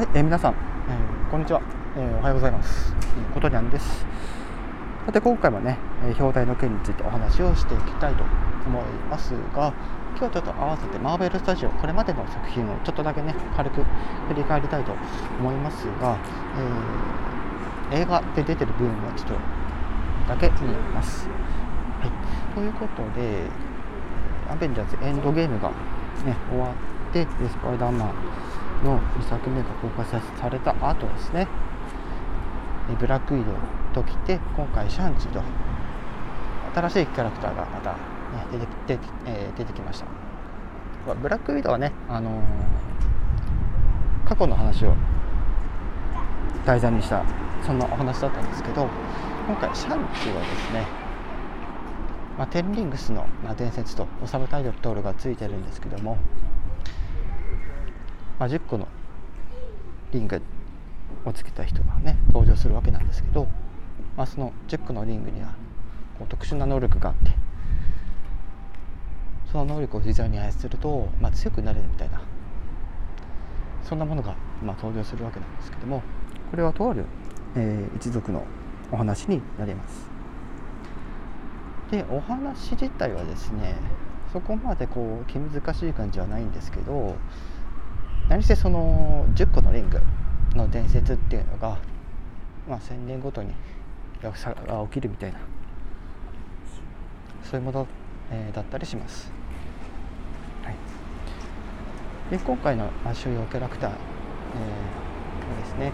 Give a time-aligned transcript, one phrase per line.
[0.00, 0.54] はい、えー、皆さん、
[0.88, 1.60] えー、こんにちは、
[1.94, 2.94] えー、おはようございます。
[3.34, 4.06] ことにゃんです。
[5.04, 8.24] さて今回はね、えー、表題の件についてお話をしていきたいと
[8.64, 9.74] 思いますが、
[10.16, 14.92] 今日はちょっと合わせてマーベルスタジオこれまでの作品をちょっとだけね軽く振り返りたいと
[15.38, 16.16] 思いますが、
[17.92, 19.34] えー、映画で出てる部分はちょっと
[20.30, 21.28] だけ見ます。
[21.28, 23.42] はい、ということで、
[24.50, 25.68] アベンジャーズエンドゲームが
[26.24, 28.14] ね終わってスパイダーマン
[28.84, 31.46] の2作目が公開された後ですね。
[32.98, 33.54] ブラックウィドウ
[33.94, 35.40] ときて今回シャンチと
[36.74, 37.98] 新しいキャラクターがまた、ね、
[38.52, 40.06] 出て出て,、えー、出てきました。
[41.14, 44.94] ブラックウィドウはね、あのー、過去の話を
[46.66, 47.24] 題材にした
[47.64, 48.86] そんなお話だったんですけど
[49.46, 50.86] 今回シャンチはですね、
[52.38, 56.18] まあ、テンリングスの、まあ、伝説とサブタイトルがついてるんですけども
[58.40, 58.88] まあ、10個の
[60.12, 60.40] リング
[61.26, 63.46] をつけた人がね登場するわけなんですけど、
[64.16, 65.48] まあ、その10個のリングには
[66.18, 67.32] こう特殊な能力があって
[69.52, 72.22] その能力を自在に操ると、まあ、強くなれるみたいな
[73.84, 76.02] そんなものが、まあ、登場するわけなんですけども
[76.50, 77.04] これはとある、
[77.56, 78.46] えー、一族の
[78.90, 80.08] お話になります。
[81.90, 83.76] でお話自体はですね
[84.32, 87.16] そこまでこう気難しい感じはないんですけど
[88.30, 90.00] 何せその10個のリング
[90.54, 91.76] の伝説っていうのが、
[92.66, 93.52] まあ、1000年ごとに
[94.22, 95.40] 落差が起きるみたいな。
[97.50, 97.86] そういうもの、
[98.30, 99.32] えー、だったりします、
[100.62, 100.76] はい、
[102.30, 105.92] で今回の主要キャラクター、えー、ですね、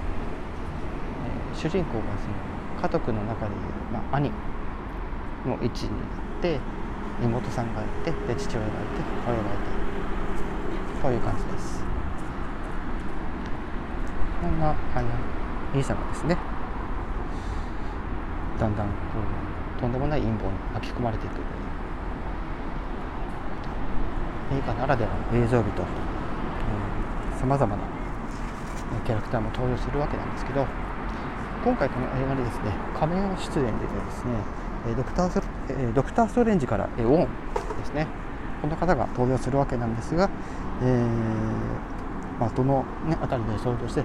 [1.55, 4.31] えー、主人公がその家族の中でいう、まあ、兄
[5.47, 6.61] の位置になって
[7.23, 9.77] 妹さんがいてで父親がいて母親がいて
[11.03, 11.96] という感じです。
[14.41, 15.09] そんなあの
[15.75, 16.37] イーサがですね。
[18.59, 18.93] だんだんこ
[19.79, 21.35] うとんでもない陰謀に巻き込まれていく。
[24.53, 25.83] 映画ならではの映像美と
[27.39, 27.83] さまざまな
[29.05, 30.65] キャラクターも登場するわけなんですけど
[31.65, 33.67] 今回この映画でですね仮面を出演でで
[34.13, 35.43] すねドクタース
[35.93, 37.27] ドクターストレンジからオン
[37.79, 38.07] ですね。
[38.63, 40.31] この方が登場するわけなんですが、
[40.81, 41.96] えー
[42.39, 44.05] まあ、どの、ね、辺りで登場して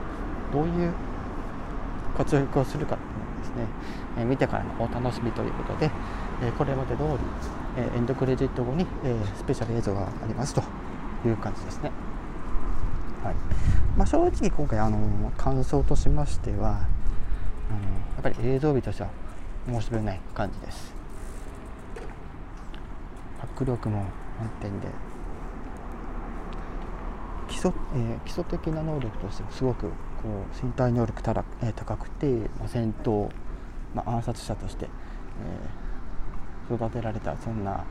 [0.51, 0.93] どういう
[2.17, 3.67] 活躍をするかっていうのをですね、
[4.19, 5.91] えー、見てからのお楽しみということで、
[6.41, 7.07] えー、これまで通り、
[7.77, 10.61] えー、エンドクレジット後に、えスペシャル映像がありますと
[11.25, 11.91] いう感じですね。
[13.23, 13.35] はい
[13.95, 16.85] まあ、正直今回あの感想としましてはあのや
[18.19, 19.09] っぱり映像美としては
[19.67, 20.93] 申し訳ない感じです。
[23.43, 24.05] 迫力も
[24.39, 24.87] 満点で
[27.51, 29.93] 基礎,、えー、基礎的な能力としてすごくこ
[30.25, 32.25] う身体能力たら、えー、高くて、
[32.57, 33.29] まあ、戦闘、
[33.93, 34.87] まあ、暗殺者として、
[36.69, 37.83] えー、育てられたそんな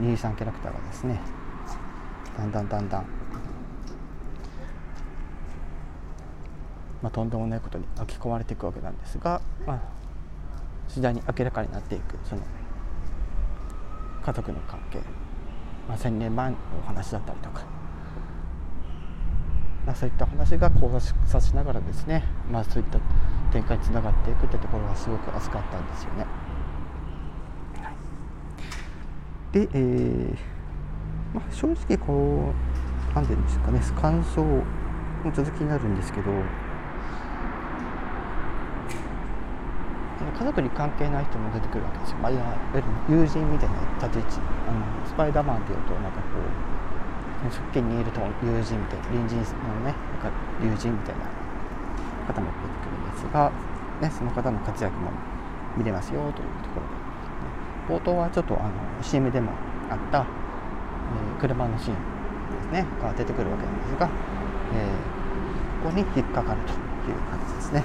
[0.00, 1.20] 兄さんキャラクターがですね
[2.36, 3.06] だんだんだんだん、
[7.02, 9.80] まあ、とんでもないことに巻き込まれていくわけなんですが、まあ、
[10.88, 12.42] 次第に明らかになっていくその
[14.22, 15.00] 家族の関係、
[15.86, 17.79] まあ、1000年前のお話だったりとか
[19.90, 20.88] まあ、そういった話が交
[21.26, 23.00] 差しながらですね、まあ、そういった
[23.52, 26.26] 展開につながっていくってところがすごく熱かったんですよね。
[27.82, 27.90] は
[29.50, 30.36] い、で、えー
[31.34, 34.64] まあ、正直こう何て言うんですかね感想の
[35.34, 36.30] 続きになるんですけど
[40.38, 42.86] 家族に関係ない人も出てくるわけですよ、まあ、いわゆる
[43.22, 46.79] 友人みたいな立ち位置あのスパイダーマンっていうとなんかこう
[47.48, 49.94] 側近にいると友人みたいな隣人のね
[50.60, 51.24] 友人みたいな
[52.28, 53.50] 方も出てくるんですが、
[54.00, 55.10] ね、その方の活躍も
[55.76, 58.70] 見れますよというところで、ね、冒頭はちょっとあの
[59.02, 59.52] CM でも
[59.88, 64.10] あった、えー、車のシーンですねが出てくるわけなんですが、
[64.74, 66.72] えー、ここに引っかかると
[67.10, 67.82] いう感じですね。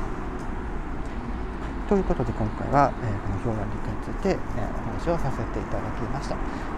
[1.87, 3.09] ということで今回は、えー、
[3.43, 4.37] この表現理解について、えー、
[4.73, 6.35] お話をさせていただきました、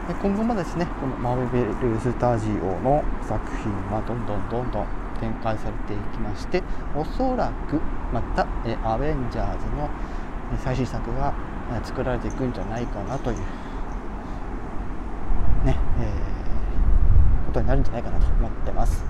[0.09, 4.88] え今後もですねこのマーベルスタジオの作品はどんどんどんどん
[5.21, 6.62] 展開されていきまして
[6.94, 7.80] おそらく
[8.12, 9.89] また、えアベンジャーズの
[10.59, 11.33] 最新作が
[11.83, 13.44] 作られていくんじゃないかなというね、
[16.01, 19.06] えー、ことになるんじゃないかなと思ってます。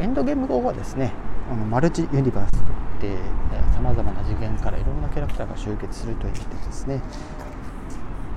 [0.00, 1.12] エンドゲーム後はですね
[1.54, 2.52] のマルチユニバース
[2.98, 3.22] といって
[3.74, 7.00] さまざまな次元からいろんなキャラクターが集結するといってですね。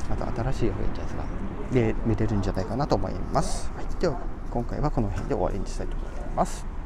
[0.09, 1.23] また新しいアベンジャーズが
[1.71, 4.19] で見れるんじゃないかなと思います、はい、では
[4.49, 6.78] 今回はこの辺で終わりにしたいと思います。